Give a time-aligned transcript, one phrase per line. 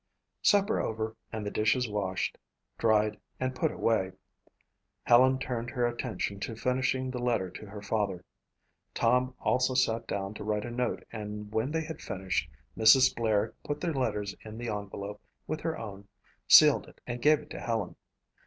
[0.41, 2.39] Supper over and the dishes washed,
[2.79, 4.13] dried and put away,
[5.03, 8.25] Helen turned her attention to finishing the letter to her father.
[8.95, 13.15] Tom also sat down to write a note and when they had finished Mrs.
[13.15, 16.07] Blair put their letters in the envelope with her own,
[16.47, 17.95] sealed it and gave it to Helen.